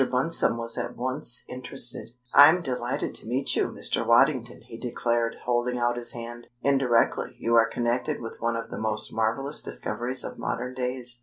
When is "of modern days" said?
10.23-11.19